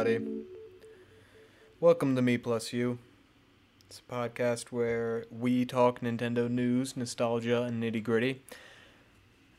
[0.00, 0.44] everybody.
[1.78, 2.98] Welcome to Me Plus You.
[3.86, 8.40] It's a podcast where we talk Nintendo news, nostalgia, and nitty gritty.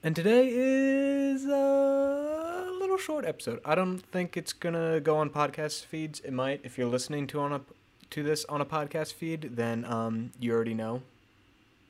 [0.03, 3.59] And today is a little short episode.
[3.63, 6.19] I don't think it's gonna go on podcast feeds.
[6.21, 7.61] It might if you're listening to on a
[8.09, 9.51] to this on a podcast feed.
[9.55, 11.03] Then um, you already know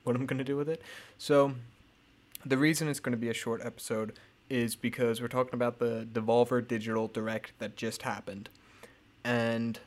[0.03, 0.81] what I'm gonna do with it.
[1.17, 1.53] So
[2.45, 4.11] the reason it's gonna be a short episode
[4.51, 8.49] is because we're talking about the Devolver Digital Direct that just happened,
[9.23, 9.79] and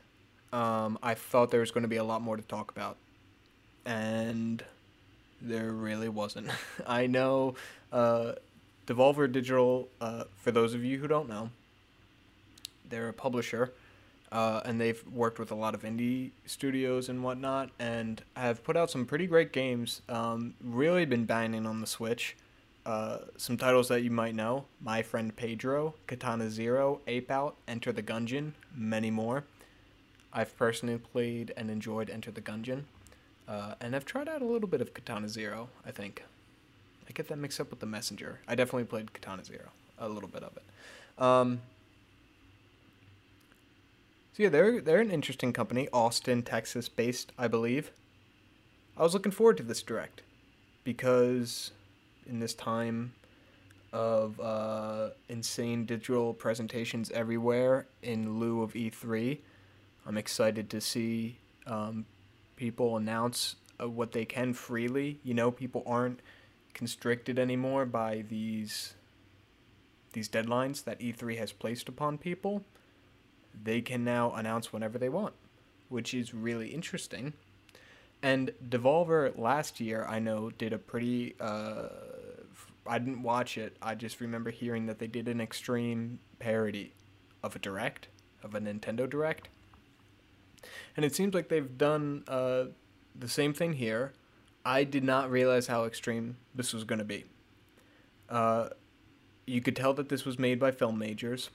[0.55, 2.97] um, I thought there was going to be a lot more to talk about,
[3.85, 4.65] and
[5.43, 6.49] there really wasn't.
[6.87, 7.57] I know
[7.93, 8.33] uh,
[8.87, 11.51] Devolver Digital, uh, for those of you who don't know,
[12.89, 13.71] they're a publisher,
[14.33, 18.79] uh, and they've worked with a lot of indie studios and whatnot, and have put
[18.79, 20.01] out some pretty great games.
[20.09, 22.35] Um, really been banging on the Switch.
[22.87, 27.93] Uh, some titles that you might know My Friend Pedro, Katana Zero, Ape Out, Enter
[27.93, 29.45] the Gungeon, many more.
[30.33, 32.83] I've personally played and enjoyed Enter the Gungeon,
[33.49, 36.25] uh, and I've tried out a little bit of Katana Zero, I think.
[37.09, 38.41] I get that mixed up with The Messenger.
[38.47, 41.23] I definitely played Katana Zero, a little bit of it.
[41.23, 41.61] Um,
[44.35, 47.93] so yeah, they're they're an interesting company, Austin, Texas based, I believe.
[48.97, 50.23] I was looking forward to this direct
[50.83, 51.71] because
[52.27, 53.13] in this time
[53.93, 59.39] of uh, insane digital presentations everywhere in lieu of E3.
[60.05, 62.05] I'm excited to see um,
[62.57, 65.21] people announce uh, what they can freely.
[65.23, 66.21] You know, people aren't
[66.75, 68.95] constricted anymore by these
[70.13, 72.65] these deadlines that E3 has placed upon people.
[73.63, 75.35] They can now announce whenever they want,
[75.89, 77.33] which is really interesting.
[78.23, 81.37] And Devolver last year, I know, did a pretty.
[81.39, 81.89] Uh,
[82.87, 83.77] I didn't watch it.
[83.81, 86.93] I just remember hearing that they did an extreme parody
[87.43, 88.09] of a direct,
[88.43, 89.49] of a Nintendo direct.
[90.97, 92.65] And it seems like they've done uh,
[93.15, 94.13] the same thing here.
[94.65, 97.25] I did not realize how extreme this was going to be.
[98.29, 98.69] Uh,
[99.47, 101.51] you could tell that this was made by film majors.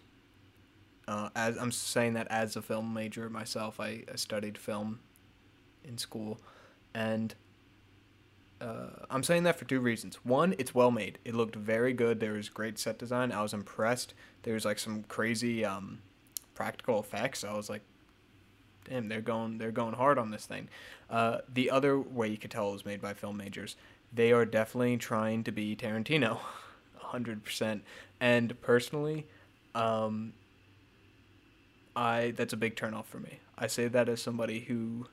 [1.07, 4.99] Uh, as I'm saying that as a film major myself, I, I studied film
[5.83, 6.39] in school,
[6.93, 7.33] and
[8.61, 10.17] uh, I'm saying that for two reasons.
[10.23, 11.17] One, it's well made.
[11.23, 12.19] It looked very good.
[12.19, 13.31] There was great set design.
[13.31, 14.13] I was impressed.
[14.43, 15.99] There was like some crazy um,
[16.55, 17.43] practical effects.
[17.43, 17.81] I was like,
[18.83, 20.67] damn, they're going they're going hard on this thing.
[21.09, 23.75] Uh, the other way you could tell it was made by film majors.
[24.11, 26.39] They are definitely trying to be Tarantino,
[26.97, 27.83] hundred percent.
[28.19, 29.25] And personally,
[29.73, 30.33] um,
[31.95, 33.39] I that's a big turnoff for me.
[33.57, 35.07] I say that as somebody who.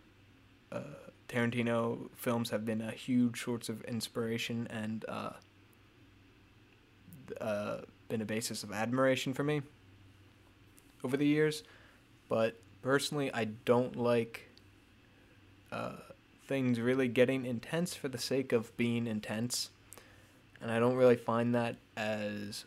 [0.72, 0.80] Uh,
[1.28, 5.30] Tarantino films have been a huge source of inspiration and uh,
[7.40, 7.78] uh,
[8.08, 9.62] been a basis of admiration for me
[11.02, 11.62] over the years.
[12.28, 14.48] But personally, I don't like
[15.72, 15.92] uh,
[16.46, 19.70] things really getting intense for the sake of being intense.
[20.60, 22.64] And I don't really find that as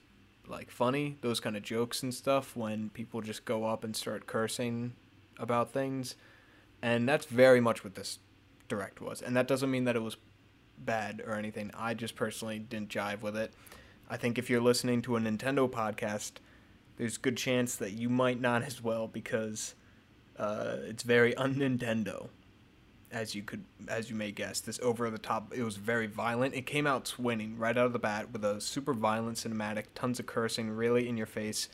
[0.47, 4.25] like funny, those kind of jokes and stuff when people just go up and start
[4.25, 4.93] cursing
[5.37, 6.15] about things.
[6.81, 8.19] And that's very much what this
[8.69, 9.21] direct was.
[9.21, 10.15] And that doesn't mean that it was
[10.77, 11.71] bad or anything.
[11.77, 13.53] I just personally didn't jive with it.
[14.09, 16.33] I think if you're listening to a Nintendo podcast,
[16.97, 19.75] there's good chance that you might not as well because
[20.37, 22.29] uh, it's very un-Nintendo,
[23.11, 24.61] as you could as you may guess.
[24.61, 26.55] This over the top, it was very violent.
[26.55, 30.19] It came out swinging right out of the bat with a super violent cinematic, tons
[30.19, 31.69] of cursing, really in your face,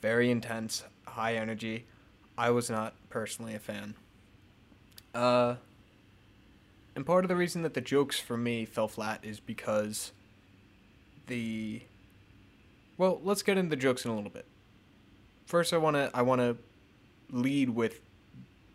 [0.00, 1.86] very intense, high energy.
[2.36, 3.94] I was not personally a fan.
[5.14, 5.56] Uh,
[6.98, 10.10] and part of the reason that the jokes for me fell flat is because
[11.28, 11.82] the
[12.96, 14.46] well, let's get into the jokes in a little bit.
[15.46, 16.56] First, I want to I want to
[17.30, 18.00] lead with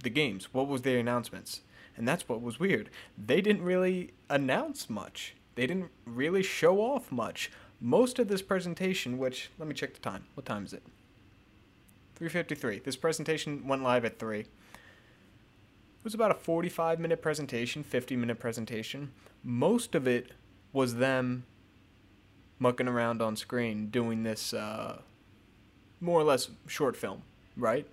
[0.03, 0.53] the games.
[0.53, 1.63] What was their announcements?
[1.97, 2.89] And that's what was weird.
[3.17, 5.35] They didn't really announce much.
[5.55, 7.51] They didn't really show off much.
[7.81, 10.27] Most of this presentation, which let me check the time.
[10.35, 10.83] What time is it?
[12.17, 12.85] 3:53.
[12.85, 14.45] This presentation went live at 3.
[16.03, 19.13] It was about a 45 minute presentation, 50 minute presentation.
[19.41, 20.31] Most of it
[20.73, 21.45] was them
[22.59, 24.99] mucking around on screen doing this uh,
[26.01, 27.21] more or less short film,
[27.55, 27.87] right?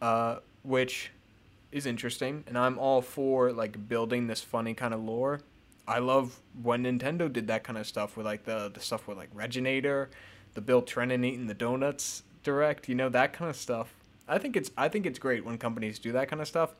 [0.00, 1.10] Uh, which
[1.72, 5.40] is interesting, and I'm all for like building this funny kind of lore.
[5.88, 9.18] I love when Nintendo did that kind of stuff with like the the stuff with
[9.18, 10.06] like Regginator,
[10.54, 13.96] the Bill Trinen eating the donuts direct, you know that kind of stuff.
[14.28, 16.76] I think it's I think it's great when companies do that kind of stuff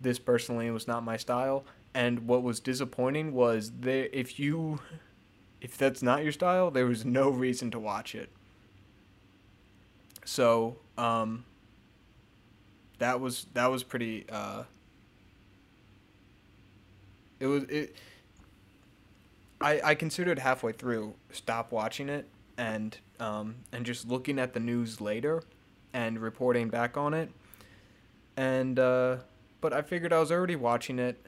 [0.00, 1.64] this personally was not my style.
[1.94, 4.80] And what was disappointing was there if you
[5.60, 8.30] if that's not your style, there was no reason to watch it.
[10.24, 11.44] So, um,
[12.98, 14.26] that was that was pretty.
[14.30, 14.64] Uh,
[17.40, 17.96] it was it.
[19.60, 22.28] I I considered halfway through stop watching it
[22.58, 25.42] and um and just looking at the news later,
[25.92, 27.30] and reporting back on it,
[28.36, 29.16] and uh,
[29.66, 31.26] but I figured I was already watching it.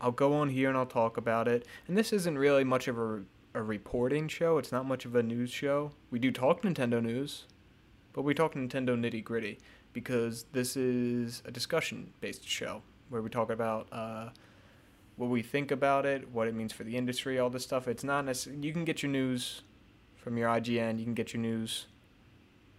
[0.00, 1.66] I'll go on here and I'll talk about it.
[1.86, 3.20] And this isn't really much of a
[3.52, 4.56] a reporting show.
[4.56, 5.92] It's not much of a news show.
[6.10, 7.44] We do talk Nintendo news,
[8.14, 9.58] but we talk Nintendo nitty gritty
[9.92, 12.80] because this is a discussion based show
[13.10, 14.30] where we talk about uh,
[15.16, 17.88] what we think about it, what it means for the industry, all this stuff.
[17.88, 19.60] It's not necessarily, you can get your news
[20.16, 21.88] from your IGN, you can get your news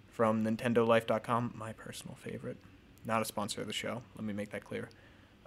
[0.08, 2.58] from NintendoLife.com, my personal favorite.
[3.06, 4.90] Not a sponsor of the show, let me make that clear.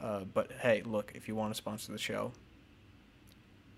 [0.00, 2.32] Uh, but hey, look, if you want to sponsor the show,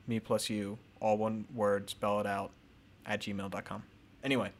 [0.07, 2.51] me plus you, all one word, spell it out,
[3.05, 3.83] at gmail.com.
[4.25, 4.51] Anyway.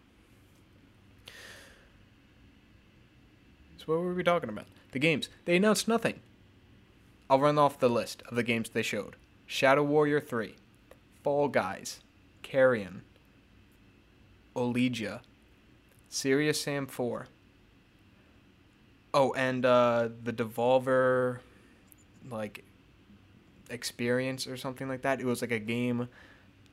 [3.79, 4.67] So what were we talking about?
[4.93, 5.29] The games.
[5.45, 6.21] They announced nothing.
[7.29, 9.17] I'll run off the list of the games they showed.
[9.47, 10.55] Shadow Warrior 3,
[11.23, 12.01] Fall Guys,
[12.43, 13.03] Carrion,
[14.55, 15.21] Olija,
[16.09, 17.27] Serious Sam 4.
[19.19, 21.39] Oh, and uh, the Devolver,
[22.31, 22.65] like,
[23.71, 25.21] experience or something like that.
[25.21, 26.11] It was like a game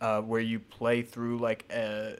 [0.01, 2.17] uh, where you play through like a,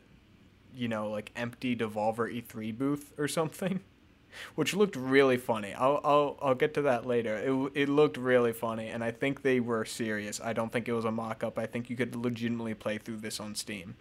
[0.74, 3.82] you know, like empty Devolver E3 booth or something,
[4.56, 5.74] which looked really funny.
[5.74, 7.36] I'll I'll I'll get to that later.
[7.36, 10.40] It it looked really funny, and I think they were serious.
[10.42, 11.60] I don't think it was a mock up.
[11.60, 13.98] I think you could legitimately play through this on Steam.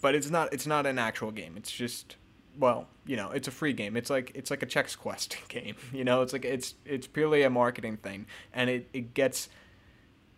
[0.00, 1.54] But it's not it's not an actual game.
[1.56, 2.16] It's just
[2.58, 3.96] well, you know, it's a free game.
[3.96, 5.76] It's like it's like a Chex Quest game.
[5.92, 9.48] You know, it's like it's it's purely a marketing thing, and it it gets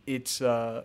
[0.07, 0.85] it's uh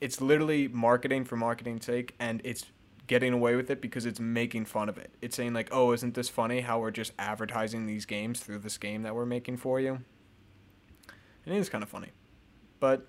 [0.00, 2.64] it's literally marketing for marketing's sake and it's
[3.06, 5.12] getting away with it because it's making fun of it.
[5.20, 8.78] It's saying like, "Oh, isn't this funny how we're just advertising these games through this
[8.78, 10.00] game that we're making for you?"
[11.44, 12.08] And it is kind of funny.
[12.80, 13.06] But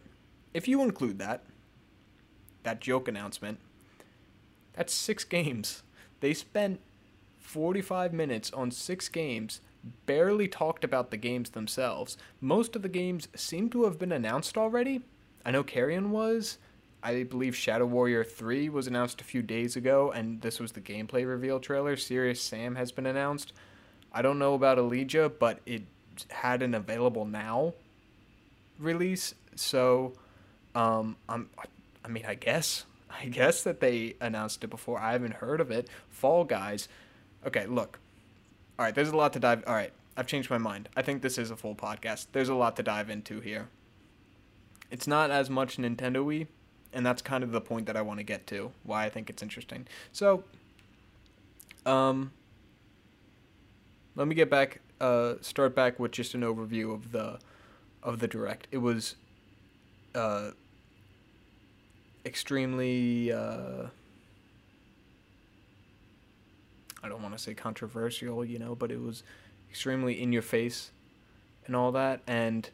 [0.53, 1.43] if you include that
[2.63, 3.59] that joke announcement,
[4.73, 5.83] that's 6 games.
[6.19, 6.79] They spent
[7.43, 9.61] 45 minutes on 6 games
[10.05, 12.17] barely talked about the games themselves.
[12.41, 15.01] Most of the games seem to have been announced already,
[15.45, 16.57] I know Carrion was.
[17.01, 20.79] I believe Shadow Warrior 3 was announced a few days ago, and this was the
[20.79, 21.97] gameplay reveal trailer.
[21.97, 23.51] Serious Sam has been announced.
[24.13, 25.83] I don't know about Olija, but it
[26.29, 27.73] had an available now
[28.79, 30.13] release, so
[30.75, 31.49] um, I'm,
[32.05, 34.97] I mean, I guess, I guess that they announced it before.
[34.97, 35.89] I haven't heard of it.
[36.09, 36.87] Fall Guys.
[37.45, 37.99] Okay, look.
[38.79, 39.63] All right, there's a lot to dive.
[39.67, 40.89] All right, I've changed my mind.
[40.95, 42.27] I think this is a full podcast.
[42.31, 43.69] There's a lot to dive into here.
[44.89, 46.47] It's not as much Nintendo Wii,
[46.93, 48.71] and that's kind of the point that I want to get to.
[48.83, 49.87] Why I think it's interesting.
[50.11, 50.43] So,
[51.85, 52.31] um,
[54.15, 54.81] let me get back.
[55.01, 57.39] Uh, start back with just an overview of the
[58.01, 58.67] of the direct.
[58.71, 59.15] It was
[60.15, 60.51] uh,
[62.25, 63.31] extremely.
[63.31, 63.87] Uh,
[67.03, 69.23] I don't want to say controversial, you know, but it was
[69.69, 70.91] extremely in your face
[71.65, 72.69] and all that, and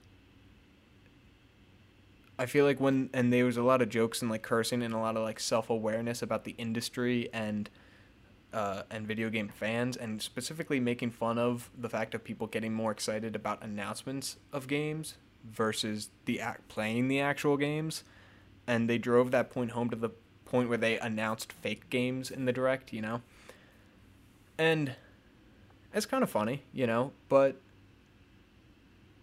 [2.39, 4.93] I feel like when and there was a lot of jokes and like cursing and
[4.93, 7.69] a lot of like self awareness about the industry and
[8.53, 12.73] uh, and video game fans and specifically making fun of the fact of people getting
[12.73, 18.03] more excited about announcements of games versus the act playing the actual games,
[18.65, 20.09] and they drove that point home to the
[20.45, 23.21] point where they announced fake games in the direct, you know,
[24.59, 24.93] and
[25.93, 27.59] it's kind of funny, you know, but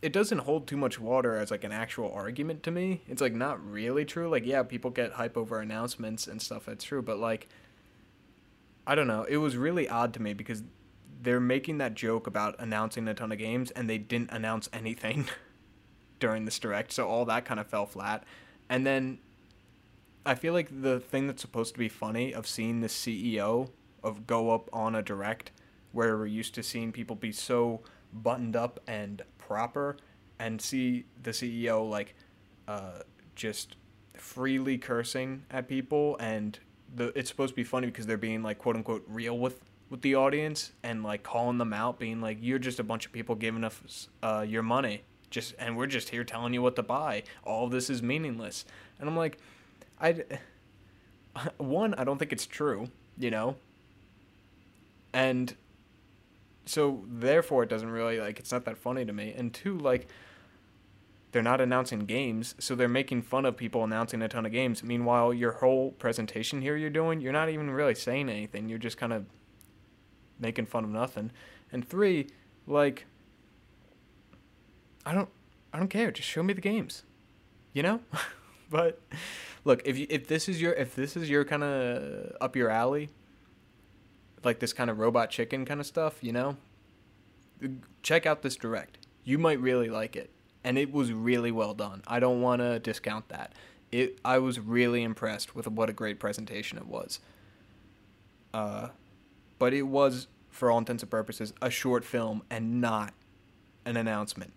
[0.02, 3.02] it doesn't hold too much water as like an actual argument to me.
[3.06, 4.28] It's like not really true.
[4.28, 6.64] Like yeah, people get hype over announcements and stuff.
[6.66, 7.48] That's true, but like
[8.86, 9.24] I don't know.
[9.24, 10.62] It was really odd to me because
[11.22, 15.26] they're making that joke about announcing a ton of games and they didn't announce anything
[16.18, 16.92] during this direct.
[16.92, 18.24] So all that kind of fell flat.
[18.68, 19.18] And then
[20.24, 23.70] I feel like the thing that's supposed to be funny of seeing the CEO
[24.06, 25.50] of go up on a direct
[25.92, 27.80] where we're used to seeing people be so
[28.12, 29.96] buttoned up and proper
[30.38, 32.14] and see the CEO like
[32.68, 33.00] uh,
[33.34, 33.76] just
[34.14, 36.16] freely cursing at people.
[36.20, 36.58] And
[36.94, 40.02] the it's supposed to be funny because they're being like quote unquote real with with
[40.02, 43.34] the audience and like calling them out being like you're just a bunch of people
[43.34, 45.02] giving us uh, your money.
[45.30, 47.24] Just and we're just here telling you what to buy.
[47.44, 48.64] All this is meaningless.
[48.98, 49.38] And i'm like
[50.00, 50.22] i
[51.58, 53.56] one i don't think it's true you know
[55.16, 55.56] and
[56.66, 60.08] so therefore it doesn't really like it's not that funny to me and two like
[61.32, 64.82] they're not announcing games so they're making fun of people announcing a ton of games
[64.82, 68.98] meanwhile your whole presentation here you're doing you're not even really saying anything you're just
[68.98, 69.24] kind of
[70.38, 71.30] making fun of nothing
[71.72, 72.26] and three
[72.66, 73.06] Like
[75.04, 75.28] I don't
[75.72, 76.10] I don't care.
[76.10, 77.04] Just show me the games.
[77.72, 78.00] You know?
[78.70, 79.00] but
[79.64, 82.70] look, if you if this is your if this is your kind of up your
[82.70, 83.10] alley,
[84.44, 86.56] like this kind of robot chicken kind of stuff, you know?
[88.02, 88.98] Check out this direct.
[89.24, 90.30] You might really like it.
[90.62, 92.02] And it was really well done.
[92.06, 93.52] I don't want to discount that.
[93.92, 97.20] It I was really impressed with what a great presentation it was.
[98.52, 98.88] Uh
[99.58, 103.14] but it was for all intents and purposes a short film and not
[103.84, 104.52] an announcement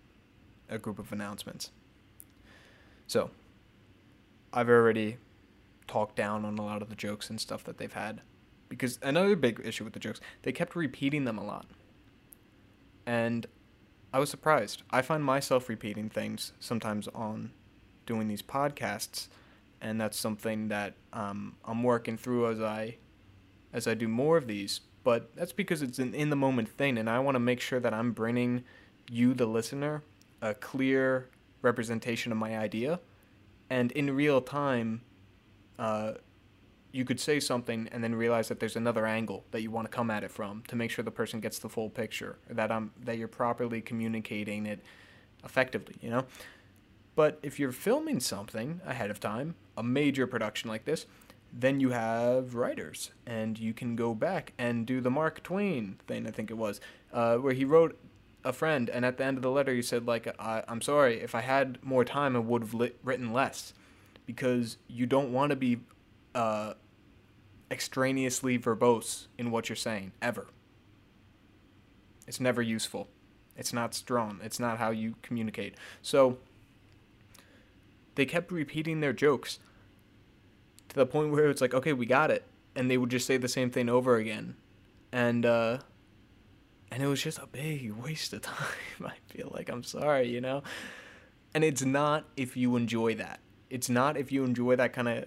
[0.70, 1.72] a group of announcements.
[3.08, 3.32] So,
[4.54, 5.18] I've already
[5.88, 8.22] talked down on a lot of the jokes and stuff that they've had.
[8.70, 11.66] Because another big issue with the jokes, they kept repeating them a lot.
[13.06, 13.48] And
[14.14, 14.84] I was surprised.
[14.90, 17.52] I find myself repeating things sometimes on
[18.06, 19.28] doing these podcasts,
[19.82, 22.98] and that's something that um, I'm working through as I
[23.72, 24.82] as I do more of these.
[25.04, 27.80] But that's because it's an in the moment thing, and I want to make sure
[27.80, 28.64] that I'm bringing
[29.12, 30.04] you, the listener,
[30.42, 31.30] a clear
[31.62, 33.00] representation of my idea,
[33.70, 35.02] and in real time,
[35.78, 36.14] uh,
[36.92, 39.96] you could say something and then realize that there's another angle that you want to
[39.96, 42.92] come at it from to make sure the person gets the full picture, that I'm
[43.04, 44.80] that you're properly communicating it
[45.44, 46.26] effectively, you know.
[47.16, 51.06] But if you're filming something ahead of time, a major production like this,
[51.52, 56.28] then you have writers, and you can go back and do the Mark Twain thing.
[56.28, 56.80] I think it was
[57.12, 58.00] uh, where he wrote
[58.44, 61.22] a friend, and at the end of the letter, you said like, I, "I'm sorry.
[61.22, 63.74] If I had more time, I would have written less,
[64.26, 65.80] because you don't want to be
[66.36, 66.74] uh,
[67.72, 70.48] extraneously verbose in what you're saying ever.
[72.28, 73.08] It's never useful.
[73.56, 74.40] It's not strong.
[74.44, 75.76] It's not how you communicate.
[76.02, 76.38] So
[78.16, 79.60] they kept repeating their jokes
[80.90, 82.46] to the point where it's like, okay, we got it,
[82.76, 84.56] and they would just say the same thing over again,
[85.12, 85.80] and uh,
[86.92, 89.06] and it was just a big waste of time.
[89.06, 90.64] I feel like I'm sorry, you know?
[91.54, 93.40] And it's not if you enjoy that.
[93.70, 95.26] It's not if you enjoy that kind of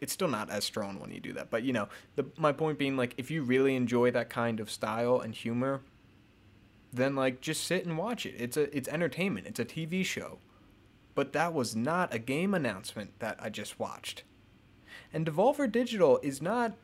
[0.00, 1.50] it's still not as strong when you do that.
[1.50, 4.70] But you know, the my point being like if you really enjoy that kind of
[4.70, 5.82] style and humor,
[6.92, 8.34] then like just sit and watch it.
[8.38, 9.46] It's a it's entertainment.
[9.46, 10.38] It's a TV show.
[11.14, 14.22] But that was not a game announcement that I just watched.
[15.12, 16.74] And Devolver Digital is not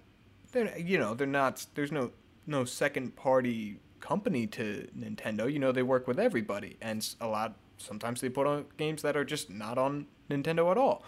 [0.53, 2.13] they're you know, they're not there's no
[2.47, 5.51] no second party company to Nintendo.
[5.51, 9.17] You know, they work with everybody, and a lot sometimes they put on games that
[9.17, 11.05] are just not on Nintendo at all.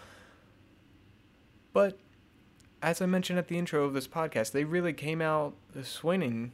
[1.75, 1.99] But
[2.81, 6.53] as I mentioned at the intro of this podcast, they really came out swinging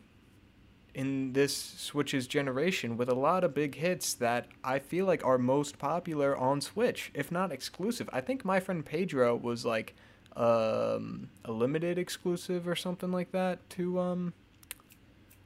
[0.96, 5.38] in this Switch's generation with a lot of big hits that I feel like are
[5.38, 8.10] most popular on Switch, if not exclusive.
[8.12, 9.94] I think my friend Pedro was like
[10.36, 14.34] um, a limited exclusive or something like that to um,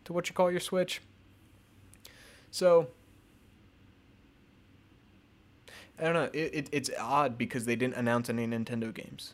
[0.05, 1.01] to what you call your Switch.
[2.49, 2.87] So
[5.99, 6.29] I don't know.
[6.31, 9.33] It, it it's odd because they didn't announce any Nintendo games.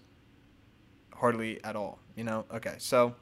[1.22, 2.00] Hardly at all.
[2.16, 2.46] You know.
[2.52, 3.14] Okay, so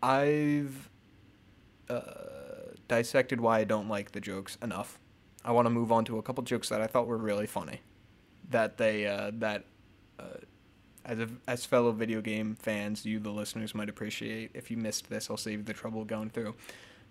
[0.00, 0.88] I've
[1.90, 2.02] uh,
[2.86, 5.00] dissected why I don't like the jokes enough.
[5.44, 7.80] I want to move on to a couple jokes that I thought were really funny,
[8.50, 9.64] that they uh, that
[10.20, 10.38] uh,
[11.04, 14.52] as a, as fellow video game fans, you the listeners might appreciate.
[14.54, 16.54] If you missed this, I'll save you the trouble going through.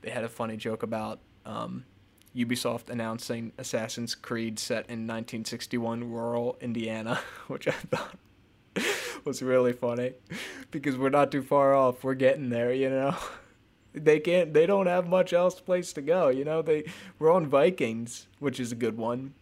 [0.03, 1.83] They had a funny joke about um,
[2.33, 8.17] Ubisoft announcing Assassin's Creed set in 1961 rural Indiana, which I thought
[9.27, 10.13] was really funny
[10.71, 12.03] because we're not too far off.
[12.03, 13.15] We're getting there, you know.
[13.93, 14.53] They can't.
[14.53, 16.27] They don't have much else place to go.
[16.27, 16.61] You know.
[16.61, 16.83] They
[17.17, 19.33] we're on Vikings, which is a good one.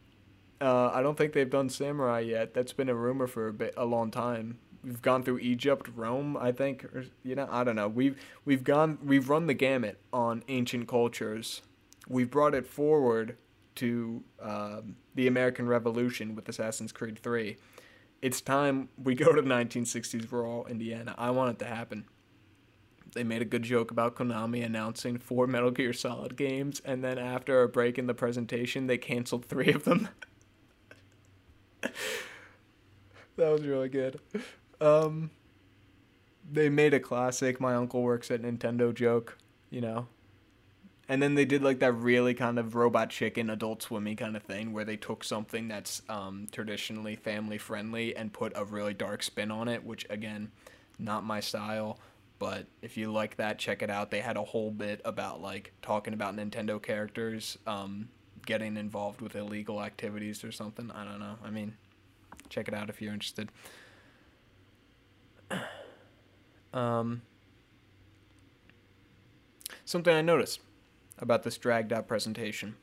[0.62, 2.54] Uh, I don't think they've done samurai yet.
[2.54, 4.60] That's been a rumor for a bit, a long time.
[4.82, 7.90] We've gone through Egypt, Rome, I think, or you know, I don't know.
[7.90, 11.62] We've we've gone, we've run the gamut on ancient cultures.
[12.08, 13.36] We've brought it forward
[13.76, 17.58] to um, the American Revolution with Assassin's Creed Three.
[18.22, 21.16] It's time we go to 1960s rural Indiana.
[21.18, 22.06] I want it to happen.
[23.14, 27.18] They made a good joke about Konami announcing four Metal Gear Solid games, and then
[27.18, 30.10] after a break in the presentation, they canceled three of them.
[31.82, 31.92] that
[33.38, 34.20] was really good.
[34.82, 35.32] Um,
[36.52, 39.38] they made a classic "My uncle works at Nintendo" joke,
[39.70, 40.08] you know,
[41.08, 44.44] and then they did like that really kind of robot chicken, adult swimmy kind of
[44.44, 49.22] thing, where they took something that's um, traditionally family friendly and put a really dark
[49.22, 50.52] spin on it, which again,
[50.98, 52.00] not my style.
[52.40, 54.10] But if you like that, check it out.
[54.10, 58.10] They had a whole bit about like talking about Nintendo characters um,
[58.46, 60.90] getting involved with illegal activities or something.
[60.92, 61.36] I don't know.
[61.44, 61.76] I mean,
[62.50, 63.50] check it out if you're interested.
[66.74, 67.22] Um,
[69.86, 70.60] something I noticed
[71.20, 72.76] about this dragged out presentation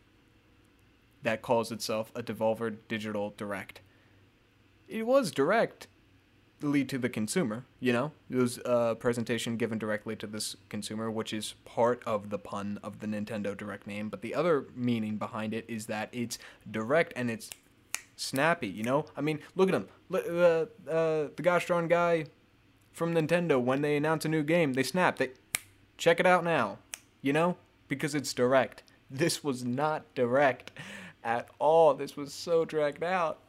[1.23, 3.81] that calls itself a Devolver Digital Direct.
[4.89, 5.87] It was direct
[6.61, 8.12] lead to the consumer, you know?
[8.31, 12.79] It was a presentation given directly to this consumer, which is part of the pun
[12.83, 16.39] of the Nintendo Direct name, but the other meaning behind it is that it's
[16.71, 17.51] direct and it's
[18.17, 19.07] snappy, you know?
[19.17, 19.89] I mean, look at him.
[20.12, 20.67] Uh, uh,
[21.35, 22.27] the gosh darn guy
[22.93, 25.17] from Nintendo, when they announce a new game, they snap.
[25.17, 25.31] They
[25.97, 26.79] check it out now,
[27.23, 27.57] you know?
[27.93, 28.85] Because it's direct.
[29.11, 30.73] This was not direct
[31.23, 31.93] at all.
[31.93, 33.41] This was so dragged out.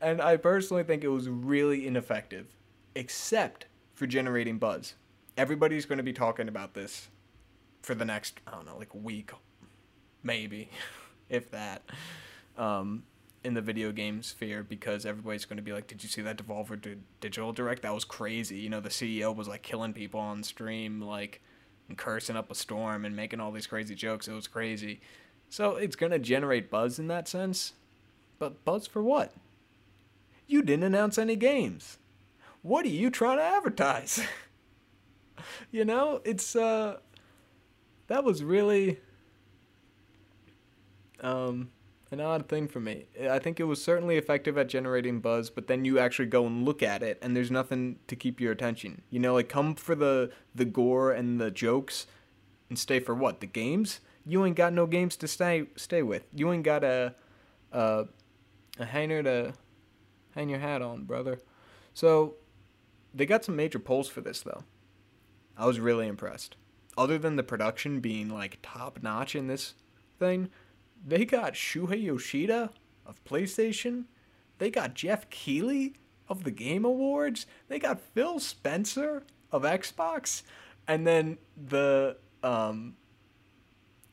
[0.00, 2.46] And I personally think it was really ineffective,
[2.94, 4.94] except for generating buzz.
[5.36, 7.08] Everybody's going to be talking about this
[7.82, 9.32] for the next, I don't know, like week,
[10.22, 10.70] maybe,
[11.28, 11.82] if that,
[12.56, 13.02] um,
[13.42, 16.38] in the video game sphere because everybody's going to be like, Did you see that
[16.38, 17.82] Devolver Digital Direct?
[17.82, 18.58] That was crazy.
[18.58, 21.42] You know, the CEO was like killing people on stream, like,
[21.92, 24.26] and cursing up a storm and making all these crazy jokes.
[24.26, 25.02] It was crazy.
[25.50, 27.74] So it's going to generate buzz in that sense.
[28.38, 29.34] But buzz for what?
[30.46, 31.98] You didn't announce any games.
[32.62, 34.22] What are you trying to advertise?
[35.70, 36.96] you know, it's uh
[38.06, 38.98] that was really
[41.20, 41.70] um
[42.12, 43.06] an odd thing for me.
[43.28, 46.64] I think it was certainly effective at generating buzz, but then you actually go and
[46.64, 49.02] look at it and there's nothing to keep your attention.
[49.10, 52.06] You know, like come for the the gore and the jokes
[52.68, 53.40] and stay for what?
[53.40, 54.00] The games?
[54.26, 56.24] You ain't got no games to stay stay with.
[56.34, 57.14] You ain't got a
[57.72, 58.06] a,
[58.78, 59.54] a hanger to
[60.34, 61.40] hang your hat on, brother.
[61.94, 62.36] So,
[63.14, 64.64] they got some major polls for this, though.
[65.56, 66.56] I was really impressed.
[66.96, 69.74] Other than the production being like top notch in this
[70.18, 70.50] thing,
[71.04, 72.70] they got Shuhei Yoshida
[73.06, 74.04] of PlayStation.
[74.58, 75.94] They got Jeff Keighley
[76.28, 77.46] of the Game Awards.
[77.68, 80.42] They got Phil Spencer of Xbox.
[80.86, 82.96] And then the um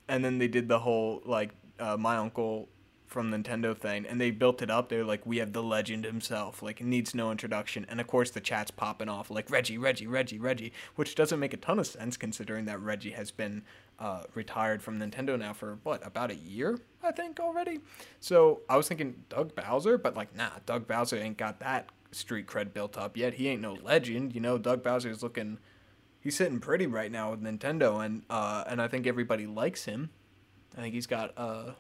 [0.08, 2.68] and then they did the whole like uh, my uncle
[3.10, 4.88] from Nintendo thing, and they built it up.
[4.88, 8.40] They're like, we have the legend himself, like needs no introduction, and of course the
[8.40, 12.18] chat's popping off like Reggie, Reggie, Reggie, Reggie, which doesn't make a ton of sense
[12.18, 13.64] considering that Reggie has been
[14.00, 17.80] uh, retired from Nintendo now for what about a year, I think already.
[18.20, 22.48] So I was thinking Doug Bowser, but like nah, Doug Bowser ain't got that street
[22.48, 23.36] cred built up yet.
[23.36, 24.58] He ain't no legend, you know.
[24.58, 25.60] Doug Bowser's looking.
[26.22, 30.10] He's sitting pretty right now with Nintendo, and uh, and I think everybody likes him.
[30.78, 31.74] I think he's got uh,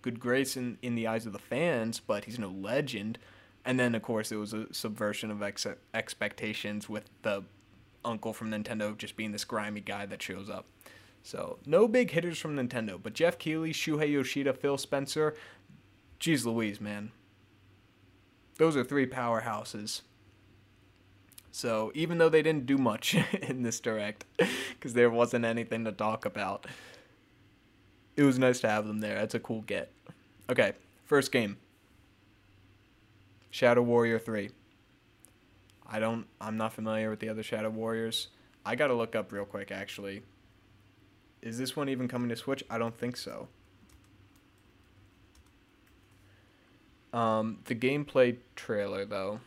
[0.00, 3.18] good grace in, in the eyes of the fans, but he's no legend.
[3.64, 7.44] And then, of course, it was a subversion of ex- expectations with the
[8.04, 10.66] uncle from Nintendo just being this grimy guy that shows up.
[11.22, 15.34] So, no big hitters from Nintendo, but Jeff Keighley, Shuhei Yoshida, Phil Spencer,
[16.18, 17.12] geez Louise, man.
[18.58, 20.02] Those are three powerhouses.
[21.52, 24.24] So, even though they didn't do much in this direct,
[24.70, 26.66] because there wasn't anything to talk about,
[28.16, 29.14] it was nice to have them there.
[29.14, 29.92] That's a cool get.
[30.50, 30.72] Okay,
[31.04, 31.56] first game.
[33.50, 34.50] Shadow Warrior 3.
[35.86, 38.28] I don't I'm not familiar with the other Shadow Warriors.
[38.64, 40.22] I got to look up real quick actually.
[41.42, 42.62] Is this one even coming to Switch?
[42.70, 43.48] I don't think so.
[47.12, 49.40] Um, the gameplay trailer though.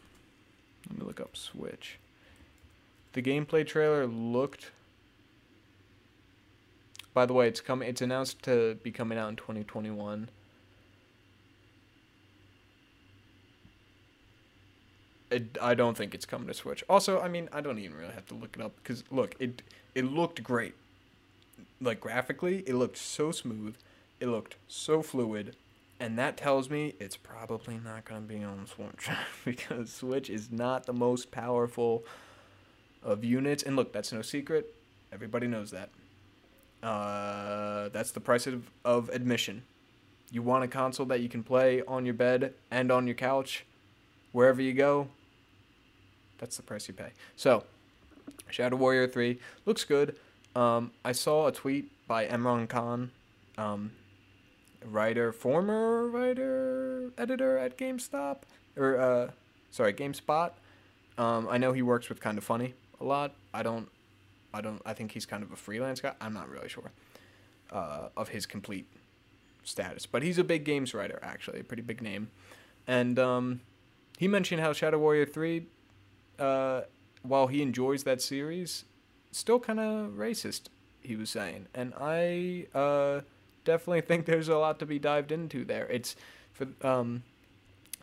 [0.89, 1.97] Let me look up Switch.
[3.13, 4.71] The gameplay trailer looked
[7.15, 7.87] by the way, it's coming.
[7.87, 10.27] It's announced to be coming out in 2021.
[15.31, 16.83] It, I don't think it's coming to Switch.
[16.89, 19.61] Also, I mean, I don't even really have to look it up because look, it
[19.95, 20.75] it looked great.
[21.81, 23.75] Like graphically, it looked so smooth.
[24.19, 25.55] It looked so fluid,
[25.99, 29.09] and that tells me it's probably not going to be on Switch
[29.45, 32.05] because Switch is not the most powerful
[33.03, 33.63] of units.
[33.63, 34.73] And look, that's no secret.
[35.11, 35.89] Everybody knows that.
[36.81, 39.63] Uh, that's the price of, of admission.
[40.31, 43.65] You want a console that you can play on your bed and on your couch,
[44.31, 45.07] wherever you go.
[46.37, 47.11] That's the price you pay.
[47.35, 47.63] So,
[48.49, 50.17] Shadow Warrior 3 looks good.
[50.55, 53.11] Um, I saw a tweet by Imran Khan,
[53.57, 53.91] um,
[54.85, 58.37] writer, former writer, editor at GameStop,
[58.77, 59.31] or uh,
[59.71, 60.51] sorry, GameSpot.
[61.17, 63.33] Um, I know he works with Kind of Funny a lot.
[63.53, 63.89] I don't
[64.55, 64.81] I don't.
[64.85, 66.13] I think he's kind of a freelance guy.
[66.21, 66.91] I'm not really sure
[67.71, 68.87] uh, of his complete
[69.65, 72.29] status, but he's a big games writer actually, a pretty big name,
[72.87, 73.59] and um,
[74.17, 75.65] he mentioned how Shadow Warrior Three,
[76.39, 76.81] uh,
[77.21, 78.85] while he enjoys that series,
[79.35, 80.63] still kind of racist.
[81.01, 83.21] He was saying, and I uh,
[83.63, 85.87] definitely think there's a lot to be dived into there.
[85.87, 86.15] It's
[86.51, 87.23] for um,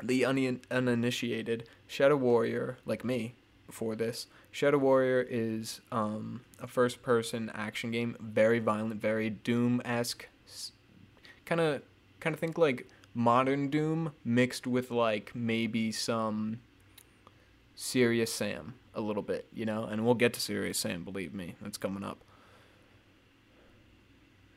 [0.01, 3.35] the un- uninitiated Shadow Warrior like me
[3.71, 4.27] for this.
[4.53, 10.29] Shadow Warrior is um, a first person action game, very violent, very Doom esque.
[11.45, 11.83] Kind of
[12.21, 16.61] kind of think like modern Doom mixed with like maybe some
[17.75, 19.85] Serious Sam a little bit, you know?
[19.85, 21.55] And we'll get to Serious Sam, believe me.
[21.61, 22.19] That's coming up.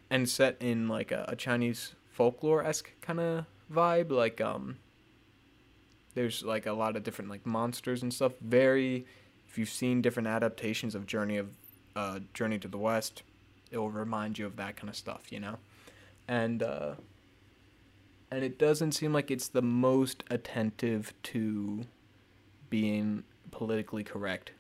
[0.10, 4.78] And set in like a, a Chinese folklore esque kind of vibe, like um
[6.16, 8.32] there's like a lot of different like monsters and stuff.
[8.42, 9.06] Very,
[9.48, 11.50] if you've seen different adaptations of Journey of
[11.96, 13.22] uh, Journey to the West,
[13.70, 15.58] it will remind you of that kind of stuff, you know,
[16.28, 16.94] and uh,
[18.32, 21.86] and it doesn't seem like it's the most attentive to
[22.70, 23.24] being
[23.56, 24.52] politically correct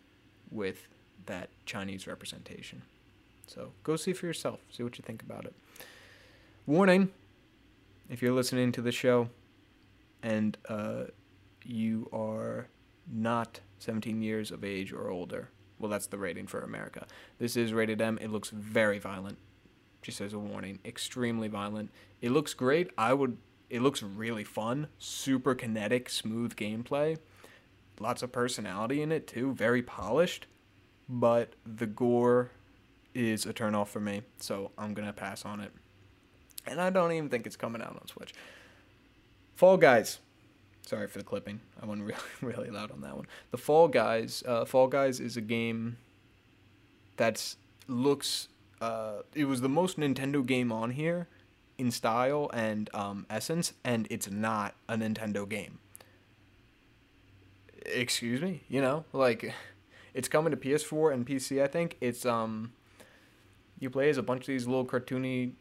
[0.49, 0.87] with
[1.25, 2.81] that Chinese representation.
[3.45, 4.61] So go see for yourself.
[4.71, 5.53] See what you think about it.
[6.65, 7.11] Warning:
[8.09, 9.29] If you're listening to the show
[10.23, 11.03] and uh,
[11.65, 12.69] you are
[13.11, 15.49] not 17 years of age or older.
[15.77, 17.05] Well, that's the rating for America.
[17.37, 18.17] This is rated M.
[18.21, 19.37] It looks very violent.
[20.03, 21.91] Just as a warning, extremely violent.
[22.21, 22.91] It looks great.
[22.97, 23.37] I would.
[23.69, 24.87] It looks really fun.
[24.99, 27.17] Super kinetic, smooth gameplay.
[27.99, 29.53] Lots of personality in it too.
[29.53, 30.47] Very polished.
[31.07, 32.51] But the gore
[33.13, 35.71] is a turnoff for me, so I'm gonna pass on it.
[36.65, 38.33] And I don't even think it's coming out on Switch.
[39.55, 40.19] Fall Guys.
[40.81, 41.61] Sorry for the clipping.
[41.81, 43.27] I went really really loud on that one.
[43.51, 44.43] The Fall Guys.
[44.45, 45.97] Uh, Fall Guys is a game
[47.17, 48.49] that's looks.
[48.81, 51.27] Uh, it was the most Nintendo game on here
[51.77, 55.79] in style and um, essence, and it's not a Nintendo game.
[57.85, 59.53] Excuse me, you know, like
[60.13, 61.61] it's coming to PS4 and PC.
[61.61, 62.73] I think it's um,
[63.79, 65.53] you play as a bunch of these little cartoony,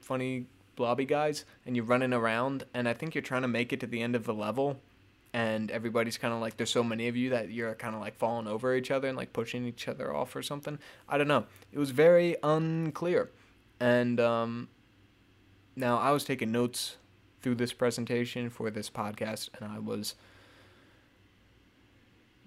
[0.00, 0.46] funny
[0.78, 3.86] blobby guys and you're running around and I think you're trying to make it to
[3.86, 4.80] the end of the level
[5.34, 8.16] and everybody's kind of like there's so many of you that you're kind of like
[8.16, 10.78] falling over each other and like pushing each other off or something.
[11.08, 11.46] I don't know.
[11.72, 13.30] It was very unclear.
[13.80, 14.68] And um
[15.74, 16.96] now I was taking notes
[17.42, 20.14] through this presentation for this podcast and I was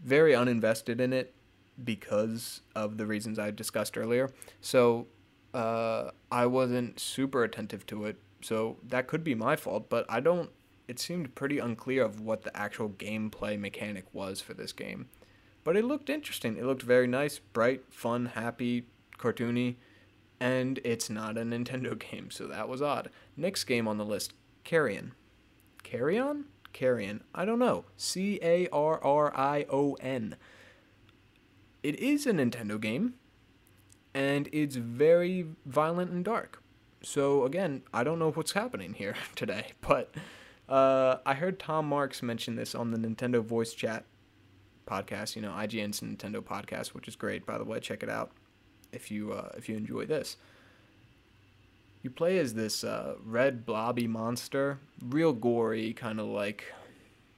[0.03, 1.33] very uninvested in it
[1.83, 4.31] because of the reasons I discussed earlier.
[4.59, 5.07] So
[5.53, 9.89] uh, I wasn't super attentive to it, so that could be my fault.
[9.89, 10.49] But I don't.
[10.87, 15.07] It seemed pretty unclear of what the actual gameplay mechanic was for this game,
[15.63, 16.57] but it looked interesting.
[16.57, 18.87] It looked very nice, bright, fun, happy,
[19.17, 19.75] cartoony,
[20.39, 23.09] and it's not a Nintendo game, so that was odd.
[23.37, 24.33] Next game on the list,
[24.63, 25.13] Carrion.
[25.83, 26.45] Carrion?
[26.73, 27.23] Carrion.
[27.33, 27.85] I don't know.
[27.97, 30.35] C A R R I O N.
[31.83, 33.15] It is a Nintendo game
[34.13, 36.61] and it's very violent and dark.
[37.03, 40.13] So again, I don't know what's happening here today, but
[40.69, 44.05] uh, I heard Tom Marks mention this on the Nintendo Voice Chat
[44.85, 45.35] podcast.
[45.35, 47.79] You know, IGN's Nintendo podcast, which is great, by the way.
[47.79, 48.31] Check it out
[48.91, 50.37] if you uh, if you enjoy this.
[52.01, 56.73] You play as this uh, red blobby monster, real gory, kind of like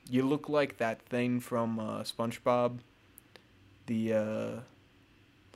[0.10, 2.80] you look like that thing from uh, SpongeBob,
[3.88, 4.52] the uh,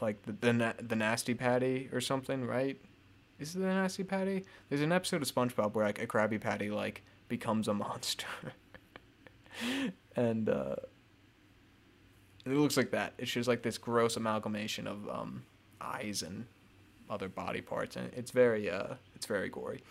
[0.01, 2.79] like the the, na- the nasty patty or something, right?
[3.39, 4.45] Is it the nasty patty?
[4.69, 8.27] There's an episode of SpongeBob where like a Krabby Patty like becomes a monster,
[10.15, 10.75] and uh,
[12.45, 13.13] it looks like that.
[13.17, 15.43] It's just like this gross amalgamation of um,
[15.79, 16.45] eyes and
[17.09, 19.81] other body parts, and it's very uh, it's very gory,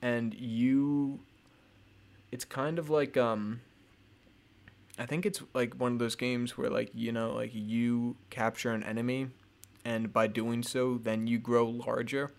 [0.00, 1.20] and you,
[2.30, 3.60] it's kind of like um.
[4.98, 8.72] I think it's like one of those games where like you know like you capture
[8.72, 9.28] an enemy
[9.84, 12.32] and by doing so, then you grow larger,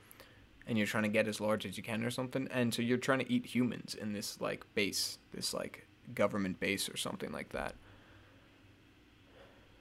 [0.66, 2.98] and you're trying to get as large as you can or something, and so you're
[2.98, 7.50] trying to eat humans in this like base, this like government base or something like
[7.50, 7.76] that.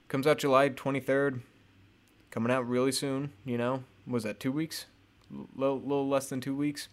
[0.09, 1.41] Comes out July 23rd.
[2.31, 3.85] Coming out really soon, you know.
[4.07, 4.87] Was that two weeks?
[5.33, 6.89] A little, less than two weeks.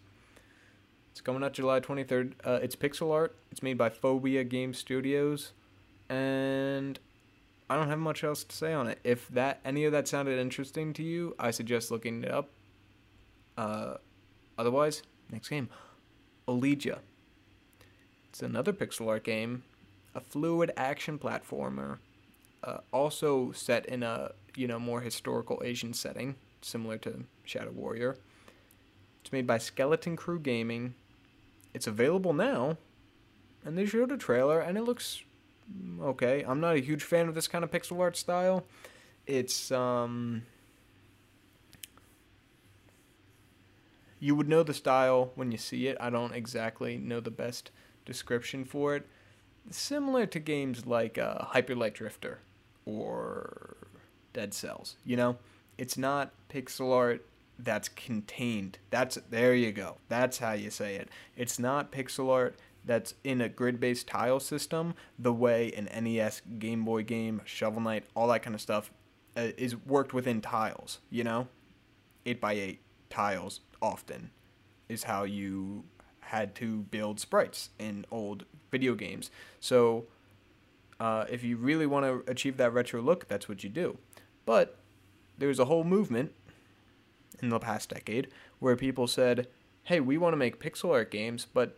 [1.11, 2.33] It's coming out July 23rd.
[2.45, 3.35] Uh, it's pixel art.
[3.51, 5.51] It's made by Phobia Game Studios.
[6.09, 6.99] And
[7.69, 8.99] I don't have much else to say on it.
[9.03, 12.49] If that any of that sounded interesting to you, I suggest looking it up.
[13.57, 13.95] Uh,
[14.57, 15.69] otherwise, next game,
[16.47, 16.99] Olija.
[18.29, 19.63] It's another pixel art game,
[20.15, 21.97] a fluid action platformer,
[22.63, 28.17] uh, also set in a you know more historical Asian setting, similar to Shadow Warrior.
[29.21, 30.95] It's made by Skeleton Crew Gaming.
[31.73, 32.77] It's available now,
[33.63, 35.23] and they showed a trailer, and it looks
[36.01, 36.43] okay.
[36.47, 38.65] I'm not a huge fan of this kind of pixel art style.
[39.27, 40.43] It's um
[44.19, 45.97] you would know the style when you see it.
[45.99, 47.71] I don't exactly know the best
[48.05, 49.07] description for it.
[49.71, 52.39] Similar to games like uh, Hyper Light Drifter
[52.85, 53.77] or
[54.33, 54.95] Dead Cells.
[55.05, 55.37] You know,
[55.79, 57.25] it's not pixel art
[57.57, 58.77] that's contained.
[58.89, 59.97] That's there you go.
[60.09, 61.09] That's how you say it.
[61.37, 66.83] It's not pixel art that's in a grid-based tile system the way an NES Game
[66.83, 68.91] Boy game, Shovel Knight, all that kind of stuff
[69.37, 71.47] uh, is worked within tiles, you know?
[72.25, 74.31] 8 by 8 tiles often
[74.89, 75.85] is how you
[76.19, 79.31] had to build sprites in old video games.
[79.59, 80.05] So
[80.99, 83.97] uh, if you really want to achieve that retro look, that's what you do.
[84.45, 84.78] But
[85.39, 86.33] there's a whole movement
[87.41, 88.27] in the past decade
[88.59, 89.47] where people said,
[89.83, 91.77] hey, we want to make pixel art games, but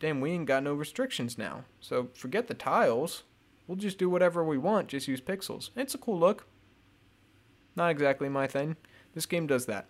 [0.00, 1.64] damn, we ain't got no restrictions now.
[1.80, 3.22] So forget the tiles.
[3.66, 5.70] We'll just do whatever we want, just use pixels.
[5.76, 6.46] It's a cool look.
[7.76, 8.76] Not exactly my thing.
[9.14, 9.86] This game does that.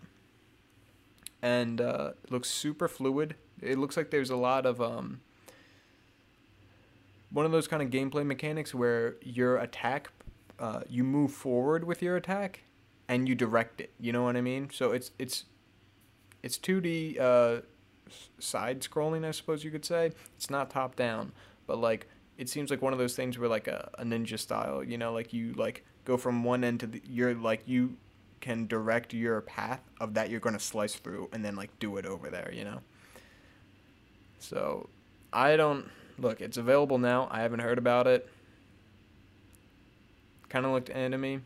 [1.43, 3.35] And uh, it looks super fluid.
[3.61, 5.21] It looks like there's a lot of um,
[7.31, 10.11] one of those kind of gameplay mechanics where your attack,
[10.59, 12.63] uh, you move forward with your attack,
[13.09, 13.93] and you direct it.
[13.99, 14.71] You know what I mean?
[14.73, 15.45] So it's it's
[16.43, 17.61] it's 2D uh,
[18.39, 20.13] side scrolling, I suppose you could say.
[20.37, 21.33] It's not top down,
[21.67, 24.83] but like it seems like one of those things where like a, a ninja style.
[24.83, 27.97] You know, like you like go from one end to the you're like you
[28.41, 31.97] can direct your path of that you're going to slice through and then like do
[31.97, 32.51] it over there.
[32.53, 32.81] You know.
[34.39, 34.89] So
[35.33, 35.89] I don't
[36.19, 36.41] look.
[36.41, 37.29] It's available now.
[37.31, 38.29] I haven't heard about it.
[40.49, 41.43] Kind of looked anime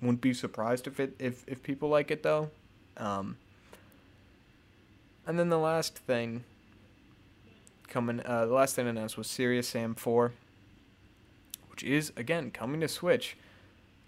[0.00, 2.50] wouldn't be surprised if it if if people like it though.
[2.96, 3.36] Um,
[5.26, 6.44] and then the last thing
[7.88, 10.32] coming, uh, the last thing announced was Serious Sam Four,
[11.70, 13.36] which is again coming to Switch.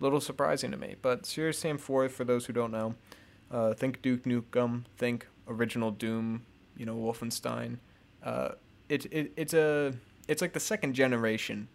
[0.01, 2.95] Little surprising to me, but Serious Sam Four, for those who don't know,
[3.51, 7.77] uh, think Duke Nukem, think original Doom, you know Wolfenstein.
[8.23, 8.53] Uh,
[8.89, 9.93] it, it it's a
[10.27, 11.69] it's like the second generation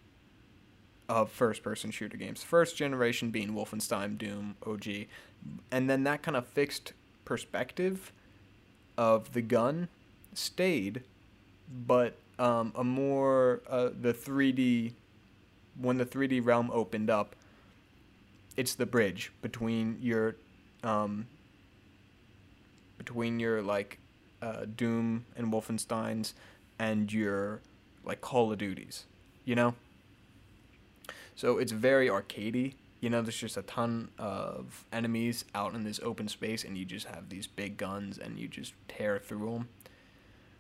[1.08, 2.44] of first person shooter games.
[2.44, 5.08] First generation being Wolfenstein, Doom, OG.
[5.72, 8.12] And then that kind of fixed perspective
[8.98, 9.88] of the gun
[10.34, 11.04] stayed,
[11.86, 14.94] but um, a more, uh, the 3D,
[15.80, 17.36] when the 3D realm opened up,
[18.58, 20.36] it's the bridge between your,
[20.84, 21.28] um,
[22.98, 24.00] between your, like,
[24.42, 26.34] uh, Doom and Wolfensteins
[26.80, 27.62] and your,
[28.04, 29.06] like, Call of Duties,
[29.44, 29.76] you know?
[31.36, 32.74] So it's very arcadey.
[33.02, 36.86] You know, there's just a ton of enemies out in this open space, and you
[36.86, 39.70] just have these big guns, and you just tear through them.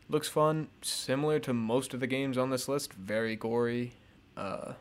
[0.10, 2.94] Looks fun, similar to most of the games on this list.
[2.94, 3.94] Very gory,
[4.38, 4.74] uh,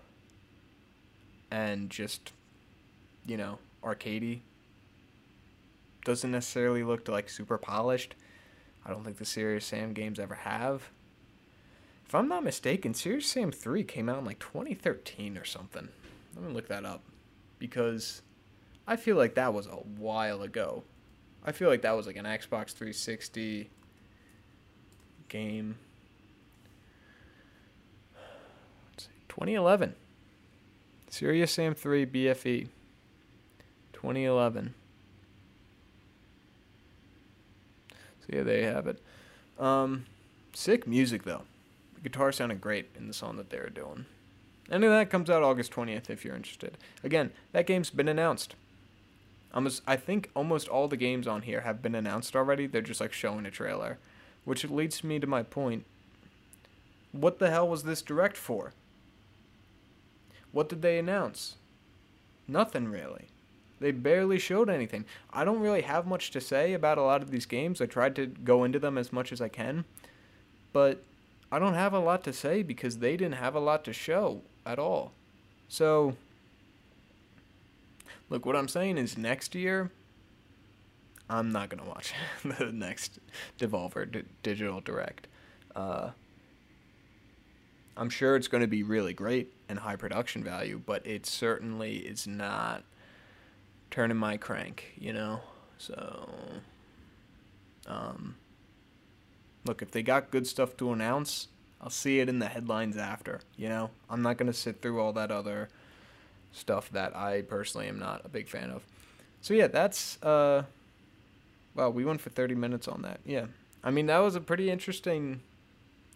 [1.50, 2.32] and just,
[3.24, 4.40] you know, arcadey.
[6.04, 8.14] Doesn't necessarily look like super polished.
[8.84, 10.90] I don't think the Serious Sam games ever have.
[12.06, 15.88] If I'm not mistaken, Serious Sam 3 came out in like 2013 or something.
[16.36, 17.02] Let me look that up.
[17.58, 18.22] Because
[18.86, 20.84] I feel like that was a while ago.
[21.44, 23.70] I feel like that was like an Xbox 360
[25.28, 25.76] game.
[28.92, 29.94] Let's see, 2011.
[31.08, 32.68] Serious Sam 3 BFE.
[33.92, 34.74] 2011.
[38.20, 39.00] So yeah, there you have it.
[39.58, 40.06] Um,
[40.52, 41.42] sick music though
[42.04, 44.04] guitar sounded great in the song that they were doing.
[44.70, 46.78] And that comes out August 20th if you're interested.
[47.02, 48.54] Again, that game's been announced.
[49.52, 52.66] Almost, I think almost all the games on here have been announced already.
[52.66, 53.98] They're just like showing a trailer.
[54.44, 55.84] Which leads me to my point.
[57.12, 58.72] What the hell was this direct for?
[60.52, 61.56] What did they announce?
[62.46, 63.28] Nothing really.
[63.80, 65.04] They barely showed anything.
[65.32, 67.80] I don't really have much to say about a lot of these games.
[67.80, 69.84] I tried to go into them as much as I can.
[70.72, 71.02] But
[71.54, 74.40] I don't have a lot to say because they didn't have a lot to show
[74.66, 75.12] at all.
[75.68, 76.16] So,
[78.28, 79.92] look, what I'm saying is next year,
[81.30, 82.12] I'm not going to watch
[82.58, 83.20] the next
[83.56, 85.28] Devolver D- Digital Direct.
[85.76, 86.10] Uh,
[87.96, 91.98] I'm sure it's going to be really great and high production value, but it certainly
[91.98, 92.82] is not
[93.92, 95.38] turning my crank, you know?
[95.78, 96.28] So,
[97.86, 98.34] um,
[99.64, 101.48] look, if they got good stuff to announce,
[101.80, 103.40] I'll see it in the headlines after.
[103.56, 105.68] You know, I'm not gonna sit through all that other
[106.52, 108.82] stuff that I personally am not a big fan of.
[109.40, 110.64] So yeah, that's uh,
[111.74, 113.20] well, we went for 30 minutes on that.
[113.24, 113.46] Yeah,
[113.82, 115.40] I mean that was a pretty interesting.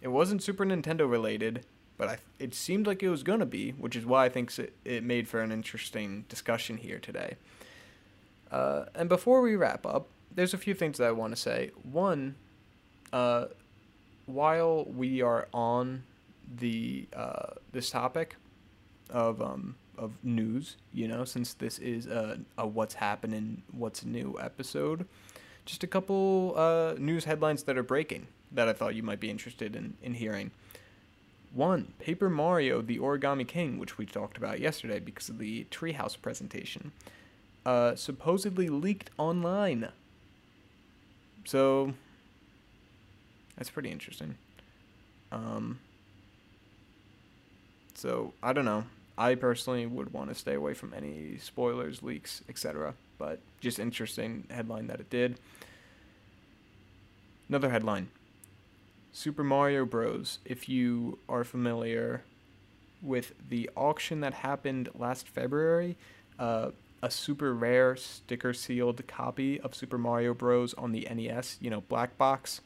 [0.01, 3.97] It wasn't Super Nintendo related, but I it seemed like it was gonna be, which
[3.97, 7.37] is why I think it, it made for an interesting discussion here today.
[8.51, 11.71] Uh, and before we wrap up, there's a few things that I want to say.
[11.83, 12.37] One,
[13.13, 13.47] uh,
[14.27, 16.05] while we are on
[16.57, 18.37] the uh, this topic,
[19.11, 20.77] of um of news.
[20.93, 25.07] You know, since this is a, a what's happening, what's new episode.
[25.65, 29.31] Just a couple uh, news headlines that are breaking that I thought you might be
[29.31, 30.51] interested in in hearing.
[31.53, 36.21] One, Paper Mario: The Origami King, which we talked about yesterday because of the Treehouse
[36.21, 36.93] presentation,
[37.67, 39.89] uh, supposedly leaked online.
[41.45, 41.95] So
[43.59, 44.37] that's pretty interesting.
[45.33, 45.81] Um,
[47.95, 48.85] so I don't know.
[49.19, 52.95] I personally would want to stay away from any spoilers, leaks, etc.
[53.19, 55.41] But just interesting headline that it did.
[57.49, 58.09] Another headline.
[59.13, 60.39] Super Mario Bros.
[60.45, 62.23] If you are familiar
[63.03, 65.97] with the auction that happened last February,
[66.39, 66.71] uh,
[67.03, 70.75] a super rare sticker sealed copy of Super Mario Bros.
[70.75, 72.61] on the NES, you know, black box,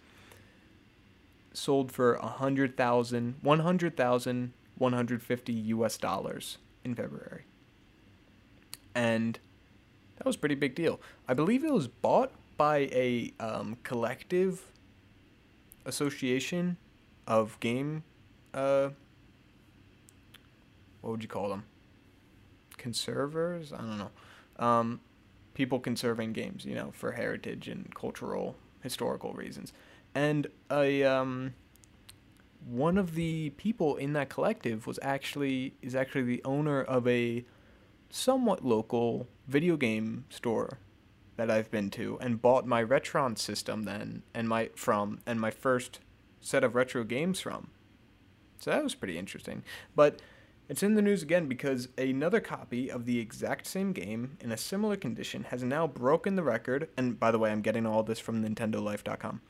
[1.54, 7.44] sold for a hundred thousand, one hundred thousand 150 US dollars in February.
[8.94, 9.38] And
[10.16, 11.00] that was a pretty big deal.
[11.28, 14.70] I believe it was bought by a um, collective
[15.86, 16.76] association
[17.26, 18.02] of game.
[18.52, 18.90] Uh,
[21.00, 21.64] what would you call them?
[22.76, 23.72] Conservers?
[23.72, 24.10] I don't know.
[24.58, 25.00] Um,
[25.54, 29.72] people conserving games, you know, for heritage and cultural, historical reasons.
[30.14, 31.55] And a um,
[32.66, 37.44] one of the people in that collective was actually is actually the owner of a
[38.11, 40.79] somewhat local video game store
[41.37, 45.51] that I've been to and bought my Retron system then and my from and my
[45.51, 46.01] first
[46.40, 47.70] set of retro games from.
[48.59, 49.64] So that was pretty interesting.
[49.96, 50.20] But
[50.68, 54.57] it's in the news again because another copy of the exact same game in a
[54.57, 56.88] similar condition has now broken the record.
[56.96, 59.40] And by the way, I'm getting all this from NintendoLife.com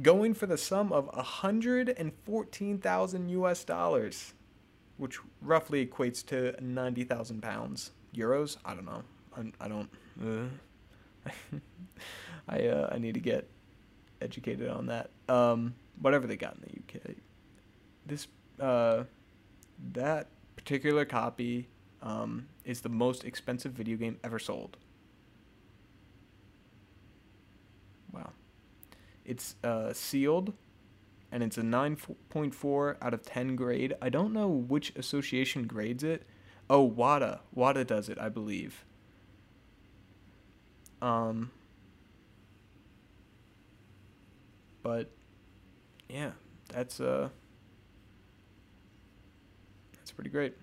[0.00, 4.32] going for the sum of 114,000 US dollars,
[4.96, 7.90] which roughly equates to 90,000 pounds.
[8.14, 8.56] Euros?
[8.64, 9.02] I don't know.
[9.36, 9.90] I'm, I don't.
[10.22, 10.44] Uh,
[12.48, 13.48] I uh, I need to get
[14.20, 15.10] educated on that.
[15.28, 16.70] Um, whatever they got in the
[17.10, 17.16] UK.
[18.04, 18.26] This
[18.60, 19.04] uh,
[19.92, 20.26] that
[20.56, 21.68] particular copy
[22.02, 24.76] um, is the most expensive video game ever sold.
[28.12, 28.30] Wow.
[29.24, 30.52] It's uh, sealed,
[31.30, 33.94] and it's a 9.4 out of 10 grade.
[34.02, 36.24] I don't know which association grades it.
[36.68, 37.40] Oh, WATA.
[37.54, 38.84] WATA does it, I believe.
[41.00, 41.50] Um,
[44.82, 45.10] but
[46.08, 46.30] yeah,
[46.68, 47.28] that's uh,
[49.96, 50.54] that's pretty great.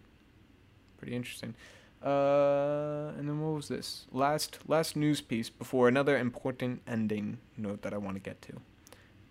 [0.98, 1.56] Pretty interesting.
[2.03, 4.05] Uh, and then what was this?
[4.12, 8.62] Last last news piece before another important ending note that I want to get to.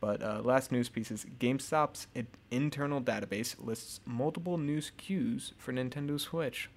[0.01, 2.07] But uh, last news piece is GameStop's
[2.51, 6.71] internal database lists multiple new SKUs for Nintendo Switch.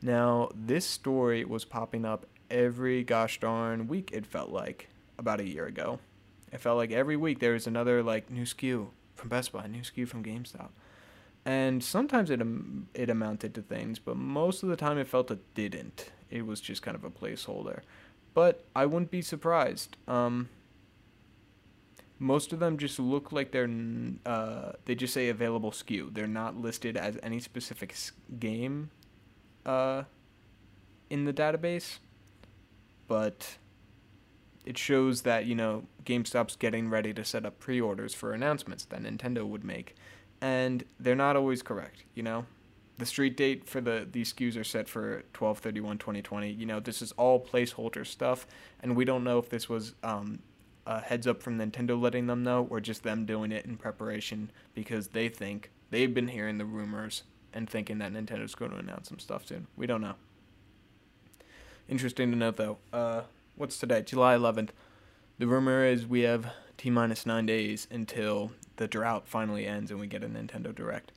[0.00, 5.46] Now, this story was popping up every gosh darn week, it felt like, about a
[5.46, 6.00] year ago.
[6.52, 9.82] It felt like every week there was another, like, new SKU from Best Buy, new
[9.82, 10.70] SKU from GameStop
[11.44, 12.40] and sometimes it
[12.94, 16.10] it amounted to things, but most of the time it felt it didn't.
[16.30, 17.80] It was just kind of a placeholder.
[18.34, 19.96] But I wouldn't be surprised.
[20.08, 20.48] Um,
[22.18, 23.68] most of them just look like they're
[24.24, 26.14] uh, they just say available SKU.
[26.14, 27.94] They're not listed as any specific
[28.38, 28.90] game
[29.66, 30.04] uh,
[31.10, 31.98] in the database,
[33.08, 33.56] but
[34.64, 39.02] it shows that you know GameStop's getting ready to set up pre-orders for announcements that
[39.02, 39.96] Nintendo would make
[40.42, 42.44] and they're not always correct, you know?
[42.98, 46.58] The street date for the these SKUs are set for 12/31/2020.
[46.58, 48.46] You know, this is all placeholder stuff
[48.80, 50.40] and we don't know if this was um,
[50.86, 54.50] a heads up from Nintendo letting them know or just them doing it in preparation
[54.74, 59.08] because they think they've been hearing the rumors and thinking that Nintendo's going to announce
[59.08, 59.66] some stuff soon.
[59.76, 60.14] We don't know.
[61.88, 62.78] Interesting to note though.
[62.92, 63.22] Uh,
[63.56, 64.02] what's today?
[64.02, 64.70] July 11th.
[65.38, 70.00] The rumor is we have T minus nine days until the drought finally ends and
[70.00, 71.12] we get a Nintendo Direct.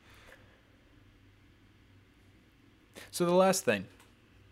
[3.11, 3.85] So the last thing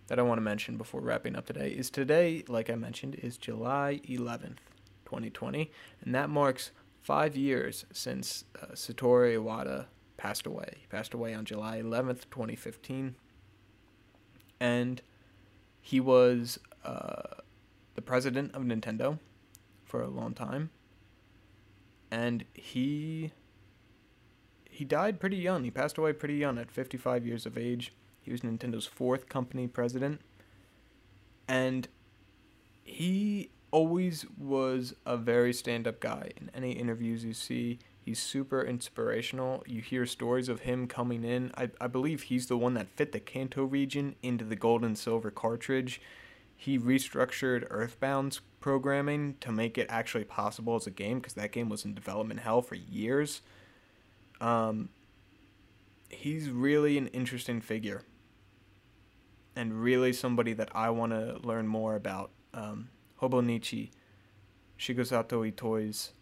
[0.07, 3.37] that I want to mention before wrapping up today is today, like I mentioned, is
[3.37, 4.57] July 11th,
[5.05, 9.85] 2020, and that marks five years since uh, Satoru Iwata
[10.17, 10.77] passed away.
[10.79, 13.15] He passed away on July 11th, 2015,
[14.59, 15.01] and
[15.81, 17.41] he was uh,
[17.95, 19.19] the president of Nintendo
[19.83, 20.69] for a long time
[22.13, 23.31] and he
[24.69, 25.63] he died pretty young.
[25.63, 27.91] He passed away pretty young at 55 years of age.
[28.21, 30.21] He was Nintendo's fourth company president.
[31.47, 31.87] And
[32.83, 36.31] he always was a very stand up guy.
[36.37, 39.63] In any interviews you see, He's super inspirational.
[39.65, 41.53] You hear stories of him coming in.
[41.55, 44.97] I, I believe he's the one that fit the Kanto region into the gold and
[44.97, 46.01] silver cartridge.
[46.63, 51.67] He restructured Earthbound's programming to make it actually possible as a game because that game
[51.67, 53.41] was in development hell for years.
[54.39, 54.87] Um,
[56.07, 58.03] he's really an interesting figure
[59.57, 62.31] and really somebody that I want to learn more about.
[62.53, 62.87] Um,
[63.21, 63.89] Hobonichi,
[64.79, 66.13] Shigesato Itoi's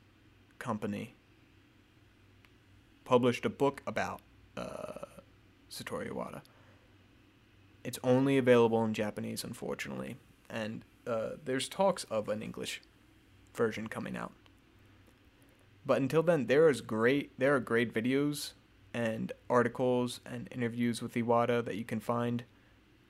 [0.58, 1.14] company
[3.06, 4.22] published a book about
[4.58, 5.06] uh,
[5.70, 6.42] Satoru Iwata.
[7.84, 10.16] It's only available in Japanese, unfortunately,
[10.52, 12.82] and uh, there's talks of an English
[13.56, 14.34] version coming out.
[15.86, 17.32] But until then, there is great.
[17.40, 18.52] There are great videos
[18.94, 22.44] and articles and interviews with Iwata that you can find.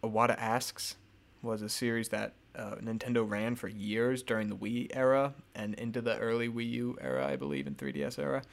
[0.04, 0.96] Iwata Asks
[1.42, 6.02] was a series that uh, Nintendo ran for years during the Wii era and into
[6.02, 8.44] the early Wii U era, I believe, in 3DS era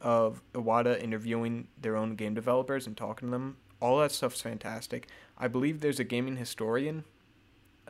[0.00, 3.58] of Iwata interviewing their own game developers and talking to them.
[3.80, 5.06] All that stuff's fantastic.
[5.38, 7.04] I believe there's a gaming historian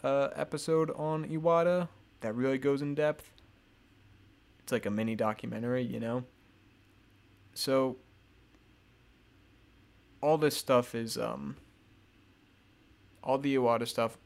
[0.02, 1.88] uh, episode on Iwata
[2.20, 3.32] that really goes in depth.
[4.60, 6.24] It's like a mini documentary, you know?
[7.54, 7.96] So,
[10.20, 11.56] all this stuff is, um,
[13.22, 14.18] all the Iwata stuff,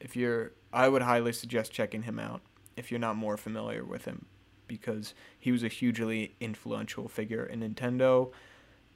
[0.00, 2.40] if you're, I would highly suggest checking him out
[2.76, 4.26] if you're not more familiar with him
[4.66, 8.32] because he was a hugely influential figure in Nintendo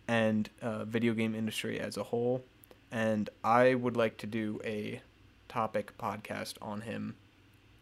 [0.09, 2.43] and uh, video game industry as a whole.
[2.91, 5.03] And I would like to do a
[5.57, 7.17] topic podcast on him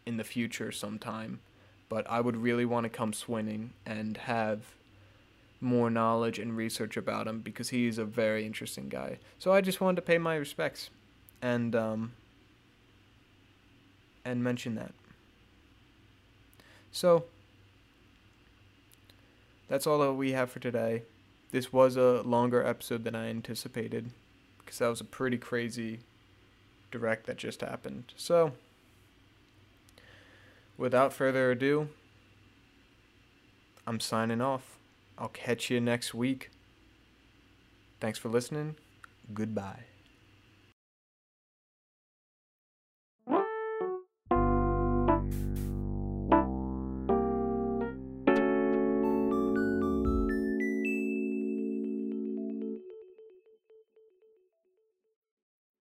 [0.05, 1.41] in the future sometime.
[1.89, 4.61] But I would really want to come swinging and have
[5.59, 9.17] more knowledge and research about him because he's a very interesting guy.
[9.37, 10.89] So I just wanted to pay my respects
[11.41, 12.13] and um,
[14.23, 14.93] and mention that.
[16.93, 17.25] So
[19.67, 21.03] that's all that we have for today.
[21.51, 24.11] This was a longer episode than I anticipated
[24.59, 25.99] because that was a pretty crazy
[26.91, 28.13] direct that just happened.
[28.15, 28.53] So,
[30.77, 31.89] without further ado,
[33.87, 34.77] I'm signing off.
[35.17, 36.49] I'll catch you next week.
[37.99, 38.75] Thanks for listening.
[39.33, 39.94] Goodbye.